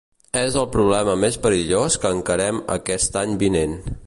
És 0.39 0.55
el 0.61 0.65
problema 0.75 1.15
més 1.25 1.37
perillós 1.45 2.01
que 2.05 2.13
encarem 2.19 2.65
aquest 2.81 3.25
any 3.27 3.41
vinent. 3.47 3.83